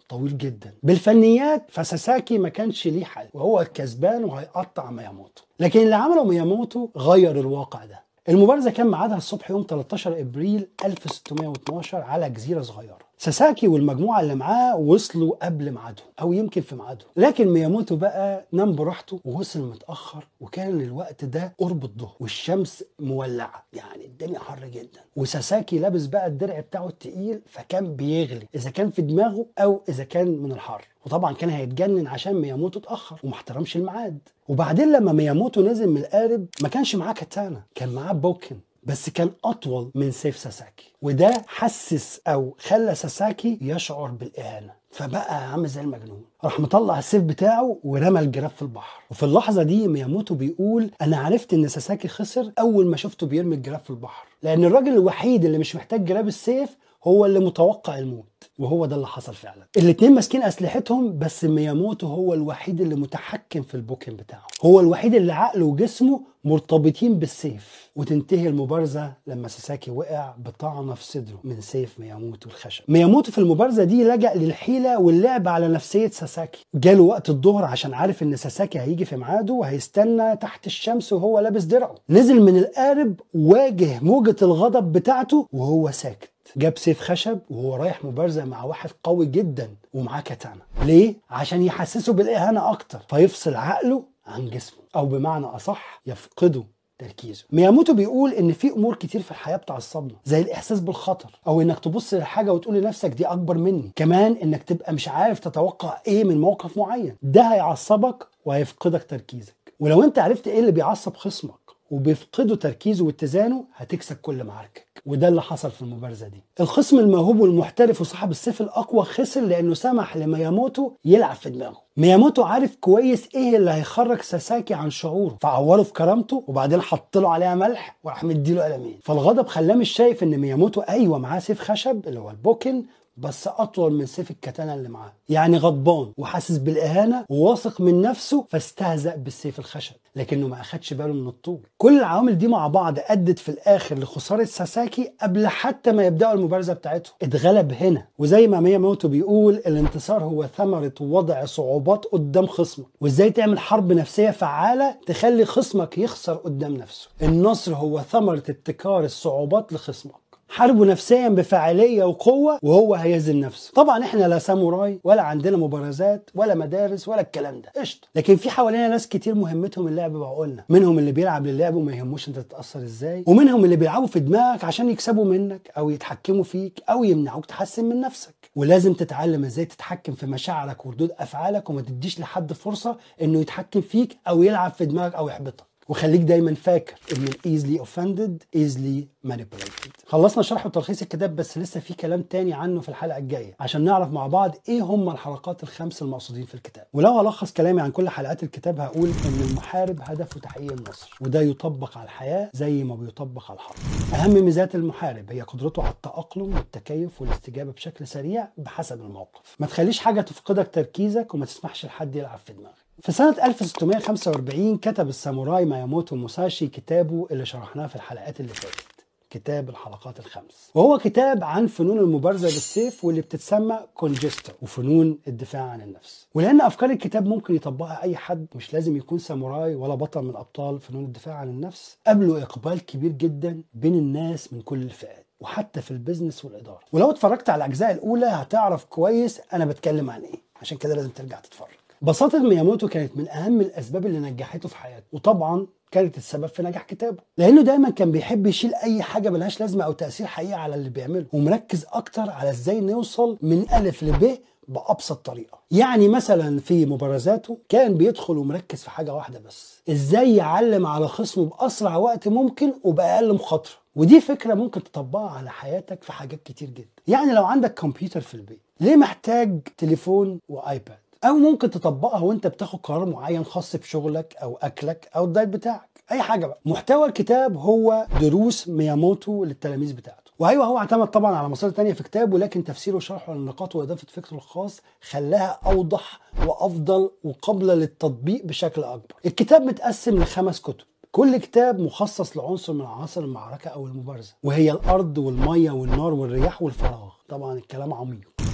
[0.10, 0.74] طويل جدا.
[0.84, 5.44] بالفنيات فساساكي ما كانش ليه حل وهو الكسبان وهيقطع مياموتو.
[5.60, 8.04] لكن اللي عمله مياموتو غير الواقع ده.
[8.30, 12.98] المبارزة كان ميعادها الصبح يوم 13 إبريل 1612 على جزيرة صغيرة.
[13.18, 18.76] ساساكي والمجموعة اللي معاه وصلوا قبل ميعادهم أو يمكن في ميعادهم لكن مياموتو بقى نام
[18.76, 23.66] براحته ووصل متأخر وكان الوقت ده قرب الظهر والشمس مولعة.
[23.74, 25.00] يعني الدنيا حر جدا.
[25.16, 30.28] وساساكي لابس بقى الدرع بتاعه التقيل فكان بيغلي إذا كان في دماغه أو إذا كان
[30.28, 30.88] من الحر.
[31.06, 34.20] وطبعا كان هيتجنن عشان مياموتو اتأخر وما احترمش الميعاد.
[34.48, 38.60] وبعدين لما مياموتو نزل من القارب ما كانش معاه كاتانا كان معاه بوكن.
[38.84, 40.94] بس كان أطول من سيف ساساكي.
[41.02, 44.79] وده حسس أو خلى ساساكي يشعر بالإهانة.
[44.92, 46.26] فبقى عامل زي المجنون.
[46.44, 49.04] راح مطلع السيف بتاعه ورمى الجراب في البحر.
[49.12, 53.80] وفي اللحظة دي مياموتو بيقول أنا عرفت إن ساساكي خسر أول ما شفته بيرمي الجراب
[53.80, 54.28] في البحر.
[54.44, 58.29] لأن الراجل الوحيد اللي مش محتاج جراب السيف هو اللي متوقع الموت.
[58.60, 59.68] وهو ده اللي حصل فعلا.
[59.78, 65.34] الاتنين ماسكين أسلحتهم بس مياموتو هو الوحيد اللي متحكم في البوكن بتاعه هو الوحيد اللي
[65.34, 67.90] عقله وجسمه مرتبطين بالسيف.
[67.96, 72.84] وتنتهي المبارزة لما ساساكي وقع بطعنة في صدره من سيف مياموتو الخشب.
[72.88, 76.66] مياموتو في المبارزة دي لجأ للحيلة واللعب على نفسية ساساكي.
[76.76, 81.64] جاله وقت الظهر عشان عارف إن ساساكي هيجي في ميعاده وهيستنى تحت الشمس وهو لابس
[81.64, 81.96] درعه.
[82.10, 86.30] نزل من القارب واجه موجة الغضب بتاعته وهو ساكت.
[86.58, 90.62] جاب سيف خشب وهو رايح مبارزة مع واحد قوي جدا ومعاه كاتانا.
[90.84, 93.00] ليه؟ عشان يحسسه بالإهانة أكتر.
[93.10, 94.80] فيفصل عقله عن جسمه.
[94.96, 96.64] أو بمعنى أصح يفقده
[97.00, 97.46] تركيزه.
[97.52, 102.14] مياموتو بيقول إن في أمور كتير في الحياة بتعصبنا زي الإحساس بالخطر أو إنك تبص
[102.14, 103.92] للحاجة وتقول لنفسك دي أكبر مني.
[103.96, 107.16] كمان إنك تبقى مش عارف تتوقع إيه من موقف معين.
[107.22, 109.56] ده هيعصبك وهيفقدك تركيزك.
[109.80, 115.42] ولو أنت عرفت إيه اللي بيعصب خصمك وبيفقدوا تركيزه واتزانه هتكسب كل معاركك وده اللي
[115.42, 116.44] حصل في المبارزة دي.
[116.60, 121.82] الخصم الموهوب والمحترف وصاحب السيف الأقوى خسر لأنه سمح لمياموتو يلعب في دماغه.
[121.98, 125.38] مياموتو عارف كويس إيه اللي هيخرج ساساكي عن شعوره.
[125.42, 129.00] فعوره في كرامته وبعدين حط له عليها ملح وراح مديله قلمين.
[129.04, 132.84] فالغضب خلاه مش شايف إن مياموتو أيوه معاه سيف خشب اللي هو البوكن
[133.20, 135.14] بس أطول من سيف الكتانه اللي معاه.
[135.30, 141.28] يعني غضبان وحاسس بالإهانة وواثق من نفسه فاستهزأ بالسيف الخشب لكنه ما أخدش باله من
[141.28, 141.60] الطول.
[141.78, 146.74] كل العوامل دي مع بعض أدت في الآخر لخسارة ساساكي قبل حتى ما يبدأوا المبارزة
[146.74, 147.14] بتاعتهم.
[147.22, 152.86] اتغلب هنا وزي ما مياموتو بيقول الانتصار هو ثمرة وضع صعوبات قدام خصمك.
[153.02, 159.74] وإزاي تعمل حرب نفسية فعالة تخلي خصمك يخسر قدام نفسه؟ النصر هو ثمرة ابتكار الصعوبات
[159.74, 160.29] لخصمك.
[160.50, 163.72] حاربه نفسيا بفاعلية وقوة وهو هيزن نفسه.
[163.76, 167.72] طبعا إحنا لا ساموراي ولا عندنا مبارزات ولا مدارس ولا الكلام ده.
[167.82, 168.08] قشطة.
[168.16, 170.64] لكن في حوالينا ناس كتير مهمتهم اللعب بعقولنا.
[170.70, 173.24] منهم اللي بيلعب للعب وما يهموش أنت تتأثر إزاي.
[173.28, 178.02] ومنهم اللي بيلعبوا في دماغك عشان يكسبوا منك أو يتحكموا فيك أو يمنعوك تحسن من
[178.02, 178.36] نفسك.
[178.56, 184.18] ولازم تتعلم إزاي تتحكم في مشاعرك وردود أفعالك وما تديش لحد فرصة إنه يتحكم فيك
[184.28, 185.69] أو يلعب في دماغك أو يحبطك.
[185.90, 191.80] وخليك دايما فاكر إن ال easily offended easily manipulated خلصنا شرح وتلخيص الكتاب بس لسه
[191.80, 196.02] في كلام تاني عنه في الحلقة الجاية عشان نعرف مع بعض إيه هم الحلقات الخمس
[196.02, 196.88] المقصودين في الكتاب.
[196.94, 201.98] ولو هلخص كلامي عن كل حلقات الكتاب هقول إن المحارب هدفه تحقيق النصر وده يطبق
[201.98, 203.78] على الحياة زي ما بيطبق على الحرب.
[204.14, 209.56] أهم ميزات المحارب هي قدرته على التأقلم والتكيف والاستجابة بشكل سريع بحسب الموقف.
[209.60, 212.89] ما تخليش حاجة تفقدك تركيزك وما تسمحش لحد يلعب في دماغك.
[213.04, 218.86] في سنة 1645 كتب الساموراي ماياموتو موساشي كتابه اللي شرحناه في الحلقات اللي فاتت
[219.30, 220.72] كتاب الحلقات الخمس.
[220.76, 226.28] وهو كتاب عن فنون المبارزة بالسيف واللي بتتسمى كينجوتسو وفنون الدفاع عن النفس.
[226.34, 230.80] ولأن أفكار الكتاب ممكن يطبقها أي حد مش لازم يكون ساموراي ولا بطل من أبطال
[230.80, 235.92] فنون الدفاع عن النفس قابله إقبال كبير جدا بين الناس من كل الفئات وحتى في
[235.92, 236.80] ال business والإدارة.
[236.94, 240.42] ولو اتفرجت على الأجزاء الأولى هتعرف كويس أنا بتكلم عن إيه.
[240.62, 241.79] عشان كده لازم ترجع تتفرج.
[242.02, 246.84] بساطة مياموتو كانت من أهم الأسباب اللي نجحته في حياته وطبعا كانت السبب في نجاح
[246.84, 250.90] كتابه لأنه دايما كان بيحب يشيل أي حاجة ملهاش لازمة أو تأثير حقيقي على اللي
[250.90, 255.60] بيعمله ومركز أكتر على إزاي نوصل من الف لب بأبسط طريقة.
[255.72, 261.46] يعني مثلا في مبارزاته كان بيدخل ومركز في حاجة واحدة بس إزاي يعلم على خصمه
[261.46, 263.74] بأسرع وقت ممكن وبأقل مخاطرة.
[263.96, 266.88] ودي فكرة ممكن تطبقها على حياتك في حاجات كتير جدا.
[267.08, 272.80] يعني لو عندك كمبيوتر في البيت ليه محتاج تليفون وآيباد؟ أو ممكن تطبقها وأنت بتاخد
[272.84, 275.90] قرار معين خاص بشغلك أو أكلك أو الدايت بتاعك.
[276.12, 276.60] أي حاجة بقى.
[276.66, 280.32] محتوى الكتاب هو دروس مياموتو للتلاميذ بتاعته.
[280.40, 284.38] وأيوه هو اعتمد طبعا على مصادر تانية في كتابه لكن تفسيره وشرحه للنقاط وإضافة فكره
[284.38, 289.16] الخاص خلاها أوضح وأفضل وقابلة للتطبيق بشكل أكبر.
[289.26, 290.86] الكتاب متقسم لخمس كتب.
[291.12, 297.10] كل كتاب مخصص لعنصر من عناصر المعركة أو المبارزة وهي الأرض والمية والنار والرياح والفراغ.
[297.30, 298.49] طبعا الكلام عميق.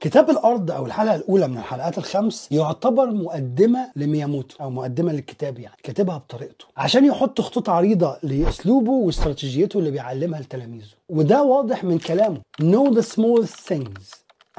[0.00, 5.76] كتاب الأرض أو الحلقة الأولى من الحلقات الخمس يعتبر مقدمة لمياموتو أو مقدمة للكتاب يعني
[5.82, 10.86] كاتبها بطريقته عشان يحط خطوط عريضة لأسلوبه واستراتيجيته اللي بيعلمها لتلاميذه.
[11.08, 12.40] وده واضح من كلامه.
[12.62, 14.02] Know the smallest things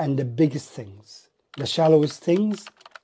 [0.01, 1.29] and the biggest things.
[1.61, 2.57] The shallowest things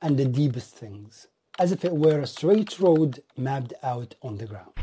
[0.05, 1.27] and the deepest things.
[1.63, 4.75] As if it were a straight road mapped out on the ground.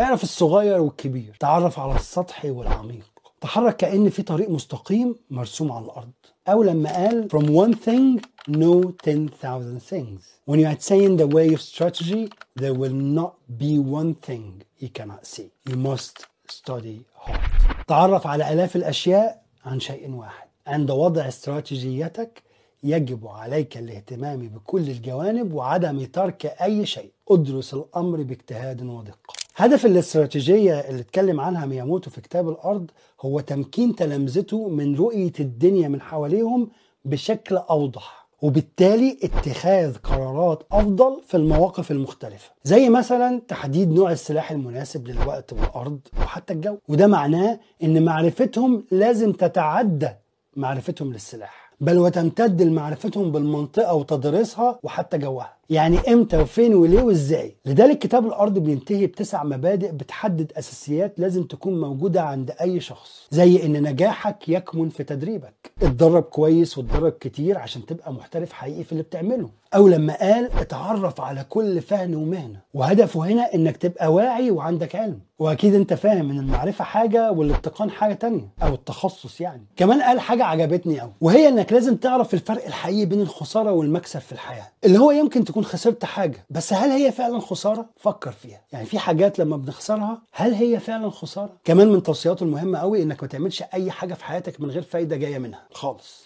[0.00, 1.36] اعرف الصغير والكبير.
[1.40, 3.17] تعرف على السطحي والعميق.
[3.40, 6.12] تحرك كأن في طريق مستقيم مرسوم على الأرض.
[6.48, 10.20] أو لما قال from one thing know 10,000 things.
[10.46, 15.26] When you attain the way of strategy there will not be one thing you cannot
[15.26, 15.50] see.
[15.68, 17.40] You must study hard.
[17.88, 20.48] تعرف على آلاف الأشياء عن شيء واحد.
[20.66, 22.42] عند وضع استراتيجيتك
[22.82, 27.10] يجب عليك الاهتمام بكل الجوانب وعدم ترك أي شيء.
[27.30, 29.37] أدرس الأمر باجتهاد ودقة.
[29.60, 32.90] هدف الاستراتيجية اللي اتكلم عنها مياموتو في كتاب الأرض
[33.20, 36.68] هو تمكين تلامذته من رؤية الدنيا من حواليهم
[37.04, 45.08] بشكل أوضح وبالتالي اتخاذ قرارات أفضل في المواقف المختلفة زي مثلا تحديد نوع السلاح المناسب
[45.08, 46.76] للوقت والأرض وحتى الجو.
[46.88, 50.08] وده معناه إن معرفتهم لازم تتعدى
[50.56, 55.57] معرفتهم للسلاح بل وتمتد لمعرفتهم بالمنطقة وتدريسها وحتى جوها.
[55.70, 57.56] يعني إمتى وفين وليه وازاي.
[57.66, 63.66] لذلك كتاب الأرض بينتهي بتسع مبادئ بتحدد أساسيات لازم تكون موجودة عند أي شخص زي
[63.66, 65.70] إن نجاحك يكمن في تدريبك.
[65.82, 69.48] اتدرب كويس واتدرب كتير عشان تبقى محترف حقيقي في اللي بتعمله.
[69.74, 72.58] أو لما قال اتعرف على كل فن ومهنة.
[72.74, 75.20] وهدفه هنا إنك تبقى واعي وعندك علم.
[75.38, 79.62] وأكيد أنت فاهم إن المعرفة حاجة والاتقان حاجة تانية أو التخصص يعني.
[79.76, 84.32] كمان قال حاجة عجبتني قوي وهي إنك لازم تعرف الفرق الحقيقي بين الخسارة والمكسب في
[84.32, 84.68] الحياة.
[84.84, 86.46] اللي هو يمكن تكون خسرت حاجة.
[86.50, 88.60] بس هل هي فعلا خسارة؟ فكر فيها.
[88.72, 93.22] يعني في حاجات لما بنخسرها هل هي فعلا خسارة؟ كمان من توصياته المهمة قوي إنك
[93.22, 95.62] ما تعملش أي حاجة في حياتك من غير فايدة جاية منها.
[95.72, 96.24] خالص.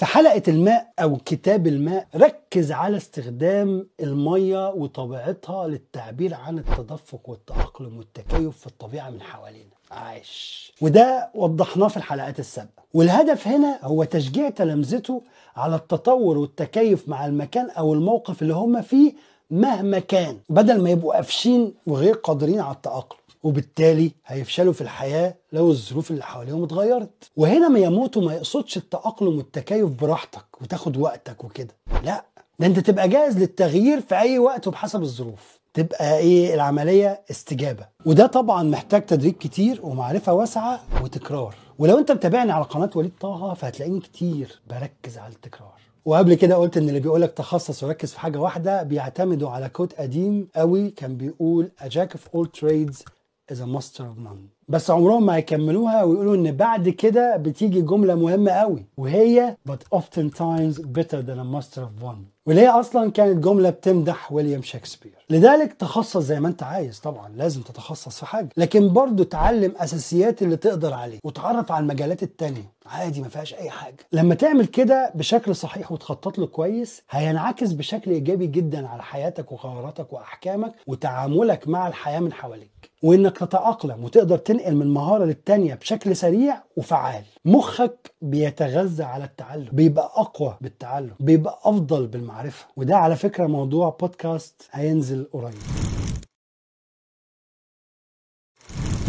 [0.00, 7.98] في حلقة الماء أو كتاب الماء ركز على استخدام المية وطبيعتها للتعبير عن التدفق والتأقلم
[7.98, 9.70] والتكيف في الطبيعة من حوالينا.
[9.90, 10.72] عايش.
[10.80, 12.82] وده وضحناه في الحلقات السابقة.
[12.94, 15.22] والهدف هنا هو تشجيع تلامذته
[15.56, 19.12] على التطور والتكيف مع المكان أو الموقف اللي هم فيه
[19.50, 23.19] مهما كان بدل ما يبقوا قافشين وغير قادرين على التأقلم.
[23.42, 27.30] وبالتالي هيفشلوا في الحياة لو الظروف اللي حواليهم اتغيرت.
[27.36, 31.76] وهنا مياموتو ما يقصدش التأقلم والتكيف براحتك وتاخد وقتك وكده.
[32.04, 32.24] لا
[32.58, 35.60] ده انت تبقى جاهز للتغيير في أي وقت وبحسب الظروف.
[35.74, 37.86] تبقى إيه؟ العملية استجابة.
[38.06, 41.54] وده طبعا محتاج تدريب كتير ومعرفة واسعة وتكرار.
[41.78, 45.80] ولو انت متابعني على قناة وليد طه فهتلاقيني كتير بركز على التكرار.
[46.04, 50.48] وقبل كده قلت إن اللي بيقولك تخصص وركز في حاجة واحدة بيعتمدوا على كود قديم
[50.56, 53.04] قوي كان بيقول a jack of all trades
[53.50, 54.48] is a master of none.
[54.68, 60.78] بس عمرهم ما هيكملوها ويقولوا إن بعد كده بتيجي جملة مهمة قوي وهي but oftentimes
[60.78, 62.39] better than a master of one.
[62.46, 67.28] واللي هي أصلا كانت جملة بتمدح ويليام شكسبير؟ لذلك تخصص زي ما أنت عايز طبعا
[67.28, 72.72] لازم تتخصص في حاجة لكن برضو تعلم أساسيات اللي تقدر عليه وتعرف على المجالات التانية.
[72.86, 73.96] عادي ما فيهاش أي حاجة.
[74.12, 80.12] لما تعمل كده بشكل صحيح وتخطط له كويس هينعكس بشكل إيجابي جدا على حياتك وقراراتك
[80.12, 82.90] وأحكامك وتعاملك مع الحياة من حواليك.
[83.02, 87.22] وإنك تتأقلم وتقدر تنقل من مهارة للتانية بشكل سريع وفعال.
[87.44, 92.39] مخك بيتغذى على التعلم بيبقى أقوى بالتعلم بيبقى أفضل بالمعرفة.
[92.76, 95.79] وده على فكرة موضوع بودكاست هينزل قريب.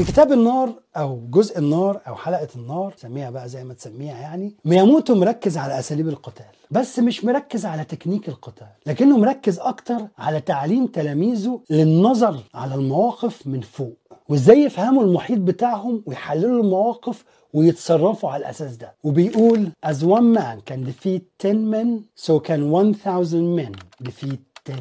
[0.02, 4.56] في كتاب النار أو جزء النار أو حلقة النار سميها بقى زي ما تسميها يعني
[4.66, 10.42] مياموتو مركز على أساليب القتال بس مش مركز على تكنيك القتال لكنه مركز أكتر على
[10.42, 13.98] تعليم تلاميذه للنظر على المواقف من فوق
[14.30, 18.96] وإزاي يفهموا المحيط بتاعهم ويحللوا المواقف ويتصرفوا على الأساس ده.
[19.04, 21.88] وبيقول as one man can defeat 10 men
[22.26, 23.72] so can 1000 men
[24.08, 24.76] defeat 10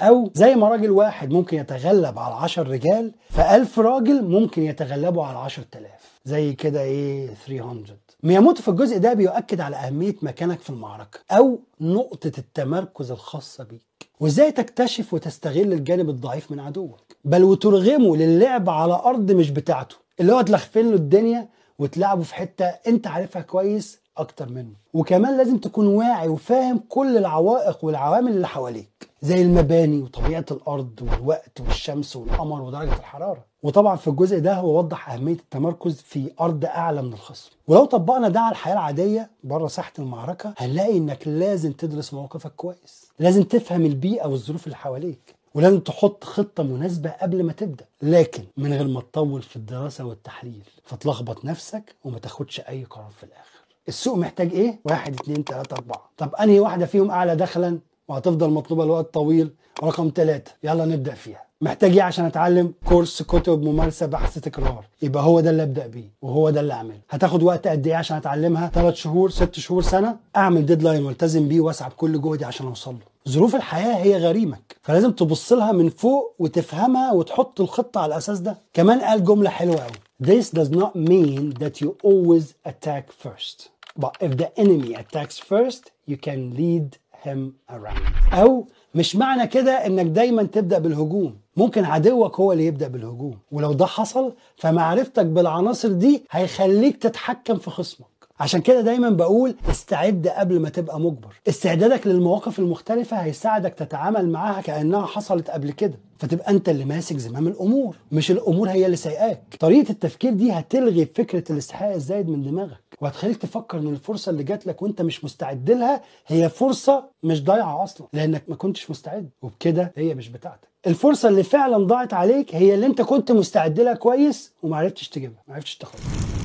[0.00, 5.38] أو زي ما راجل واحد ممكن يتغلب على 10 رجال فألف راجل ممكن يتغلبوا على
[5.38, 5.90] 10000
[6.24, 7.84] زي كده إيه 300
[8.22, 14.08] مياموتو في الجزء ده بيؤكد على أهمية مكانك في المعركة أو نقطة التمركز الخاصة بيك.
[14.20, 20.32] وإزاي تكتشف وتستغل الجانب الضعيف من عدوك؟ بل وترغمه للعب على أرض مش بتاعته اللي
[20.32, 24.72] هو تلخفن له الدنيا وتلعبه في حتة أنت عارفها كويس أكتر منه.
[24.94, 31.60] وكمان لازم تكون واعي وفاهم كل العوائق والعوامل اللي حواليك زي المباني وطبيعة الأرض والوقت
[31.60, 33.44] والشمس والقمر ودرجة الحرارة.
[33.62, 37.50] وطبعا في الجزء ده هو وضح أهمية التمركز في أرض أعلى من الخصم.
[37.68, 43.08] ولو طبقنا ده على الحياة العادية بره ساحة المعركة هنلاقي إنك لازم تدرس موقفك كويس.
[43.18, 45.34] لازم تفهم البيئة والظروف اللي حواليك.
[45.54, 47.84] ولازم تحط خطة مناسبة قبل ما تبدأ.
[48.02, 53.24] لكن من غير ما تطول في الدراسة والتحليل فتلخبط نفسك وما تاخدش أي قرار في
[53.24, 53.57] الآخر.
[53.88, 56.10] السوق محتاج إيه؟ واحد اتنين تلاتة أربعة.
[56.16, 59.50] طب أنهي واحدة فيهم أعلى دخلا وهتفضل مطلوبة لوقت طويل؟
[59.84, 61.42] رقم ثلاثة يلا نبدأ فيها.
[61.60, 64.84] محتاج إيه عشان أتعلم؟ course كتب ممارسة بحث تكرار.
[65.02, 67.00] يبقى هو ده اللي أبدأ بيه وهو ده اللي أعمله.
[67.10, 71.60] هتاخد وقت قد إيه عشان أتعلمها؟ ثلاث شهور ست شهور سنة؟ أعمل deadline والتزم بيه
[71.60, 73.32] واسعى بكل جهدي عشان أوصل له.
[73.32, 78.56] ظروف الحياة هي غريمك فلازم تبص لها من فوق وتفهمها وتحط الخطة على الأساس ده.
[78.74, 83.68] كمان قال جملة حلوة قوي This does not mean that you always attack first.
[84.00, 88.34] But if the enemy attacks first you can lead him around.
[88.34, 91.36] أو مش معنى كده إنك دايما تبدأ بالهجوم.
[91.56, 93.38] ممكن عدوك هو اللي يبدأ بالهجوم.
[93.52, 98.06] ولو ده حصل فمعرفتك بالعناصر دي هيخليك تتحكم في خصمك.
[98.40, 101.40] عشان كده دايما بقول استعد قبل ما تبقى مجبر.
[101.48, 105.98] استعدادك للمواقف المختلفة هيساعدك تتعامل معاها كأنها حصلت قبل كده.
[106.18, 109.42] فتبقى أنت اللي ماسك زمام الأمور مش الأمور هي اللي سايقاك.
[109.60, 112.87] طريقة التفكير دي هتلغي فكرة الاستحقاق الزايد من دماغك.
[113.00, 117.84] وهتخليك تفكر إن الفرصة اللي جات لك وأنت مش مستعد لها هي فرصة مش ضايعة
[117.84, 120.68] أصلا لأنك ما كنتش مستعد وبكده هي مش بتاعتك.
[120.86, 125.42] الفرصة اللي فعلا ضاعت عليك هي اللي أنت كنت مستعد لها كويس وما عرفتش تجيبها
[125.48, 126.37] ما عرفتش تاخدها.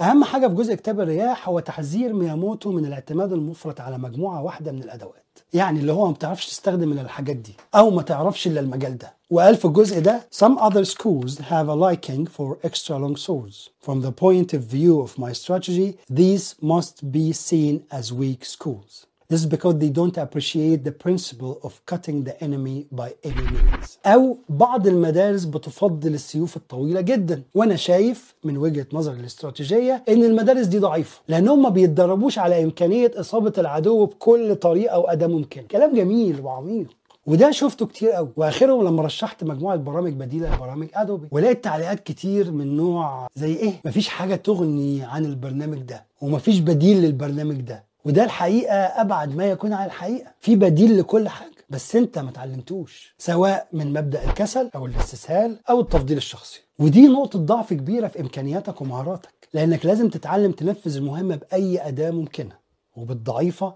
[0.00, 4.72] أهم حاجة في جزء كتاب الرياح هو تحذير مياموتو من الاعتماد المفرط على مجموعة واحدة
[4.72, 5.38] من الأدوات.
[5.52, 9.12] يعني اللي هو ما بتعرفش تستخدم الحاجات دي أو ما تعرفش إلا المجال ده.
[9.30, 13.68] وقال في الجزء ده some other schools have a liking for extra long swords.
[13.86, 19.06] From the point of view of my strategy these must be seen as weak schools.
[19.32, 23.98] This is because they don't appreciate the principle of cutting the enemy by any means.
[24.06, 30.66] أو بعض المدارس بتفضل السيوف الطويلة جدا وأنا شايف من وجهة نظري الاستراتيجية إن المدارس
[30.66, 35.62] دي ضعيفة لأنهم ما بيتدربوش على إمكانية إصابة العدو بكل طريقة وأداة ممكنة.
[35.64, 36.86] كلام جميل وعميق.
[37.26, 42.50] وده شفته كتير قوي وآخرهم لما رشحت مجموعة برامج بديلة لبرامج ادوبي ولقيت تعليقات كتير
[42.50, 48.24] من نوع زي إيه مفيش حاجة تغني عن البرنامج ده ومفيش بديل للبرنامج ده وده
[48.24, 50.30] الحقيقة أبعد ما يكون عن الحقيقة.
[50.40, 55.80] في بديل لكل حاجة بس أنت ما اتعلمتوش سواء من مبدأ الكسل أو الاستسهال أو
[55.80, 56.60] التفضيل الشخصي.
[56.78, 62.52] ودي نقطة ضعف كبيرة في إمكانياتك ومهاراتك لأنك لازم تتعلم تنفذ المهمة بأي أداة ممكنة
[62.96, 63.74] وبالضعيفة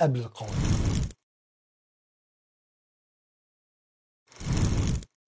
[0.00, 0.85] قبل القوية.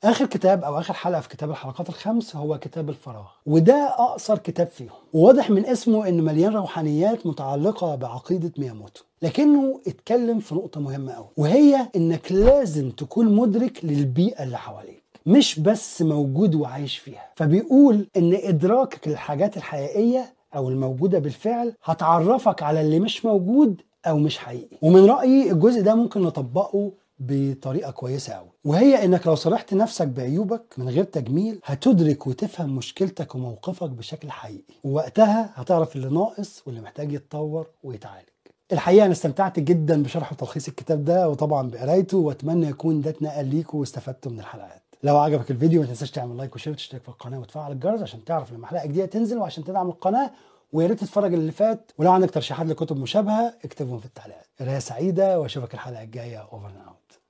[0.05, 4.67] آخر كتاب أو آخر حلقة في كتاب الحلقات الخمس هو كتاب الفراغ وده أقصر كتاب
[4.67, 4.91] فيهم.
[5.13, 11.29] وواضح من اسمه انه مليان روحانيات متعلقة بعقيدة مياموتو لكنه اتكلم في نقطة مهمة قوي
[11.37, 17.33] وهي إنك لازم تكون مدرك للبيئة اللي حواليك مش بس موجود وعايش فيها.
[17.37, 24.39] فبيقول إن إدراكك للحاجات الحقيقية أو الموجودة بالفعل هتعرفك على اللي مش موجود أو مش
[24.39, 24.79] حقيقي.
[24.83, 30.75] ومن رأيي الجزء ده ممكن نطبقه بطريقة كويسة قوي وهي إنك لو صارحت نفسك بعيوبك
[30.79, 34.75] من غير تجميل هتدرك وتفهم مشكلتك وموقفك بشكل حقيقي.
[34.85, 38.29] ووقتها هتعرف اللي ناقص واللي محتاج يتطور ويتعالج.
[38.73, 43.79] الحقيقة أنا استمتعت جدا بشرح وتلخيص الكتاب ده وطبعا بقرايته وأتمنى يكون ده اتنقل ليكم
[43.79, 44.83] واستفدتوا من الحلقات.
[45.03, 48.25] لو عجبك الفيديو ما تنساش تعمل like و share وتشترك في القناة وتفعل الجرس عشان
[48.25, 50.31] تعرف لما حلقة جديدة تنزل وعشان تدعم القناة.
[50.73, 54.47] ويا ريت تتفرج اللي فات ولو عندك ترشيحات لكتب مشابهة اكتبهم في التعليقات.
[54.61, 56.39] قرايه سعيدة وأشوفك الحلقة الجاية.
[56.39, 56.98] اوفر ناو